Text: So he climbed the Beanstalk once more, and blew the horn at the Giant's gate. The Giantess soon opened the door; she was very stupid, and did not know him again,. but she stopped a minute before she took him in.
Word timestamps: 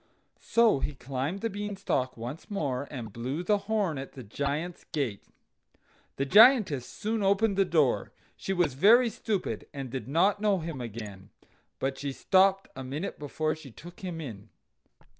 So 0.39 0.79
he 0.79 0.95
climbed 0.95 1.41
the 1.41 1.49
Beanstalk 1.51 2.17
once 2.17 2.49
more, 2.49 2.87
and 2.89 3.13
blew 3.13 3.43
the 3.43 3.59
horn 3.69 3.99
at 3.99 4.13
the 4.13 4.23
Giant's 4.23 4.83
gate. 4.85 5.23
The 6.15 6.25
Giantess 6.25 6.87
soon 6.87 7.21
opened 7.21 7.55
the 7.55 7.65
door; 7.65 8.11
she 8.35 8.51
was 8.51 8.73
very 8.73 9.11
stupid, 9.11 9.67
and 9.75 9.91
did 9.91 10.07
not 10.07 10.41
know 10.41 10.57
him 10.57 10.81
again,. 10.81 11.29
but 11.77 11.99
she 11.99 12.11
stopped 12.13 12.67
a 12.75 12.83
minute 12.83 13.19
before 13.19 13.53
she 13.55 13.69
took 13.69 13.99
him 13.99 14.19
in. 14.19 14.49